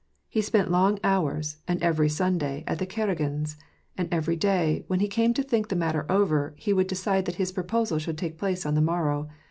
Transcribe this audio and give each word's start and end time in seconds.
He 0.27 0.41
spent 0.41 0.71
long 0.71 0.97
ITours, 1.03 1.57
and 1.67 1.79
every 1.83 2.09
Sunday, 2.09 2.63
at 2.65 2.79
the 2.79 2.87
Karagins'; 2.87 3.55
and 3.95 4.11
every 4.11 4.35
day, 4.35 4.83
when 4.87 4.99
he 4.99 5.07
came 5.07 5.31
to 5.35 5.43
think 5.43 5.67
the 5.67 5.75
matter 5.75 6.07
over, 6.09 6.55
he 6.57 6.73
would 6.73 6.87
decide 6.87 7.25
that 7.25 7.35
his 7.35 7.51
proposal 7.51 7.99
should 7.99 8.17
take 8.17 8.39
place 8.39 8.65
on 8.65 8.73
the 8.73 8.81
morrow. 8.81 9.29